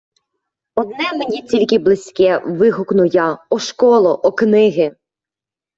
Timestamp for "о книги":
4.23-4.95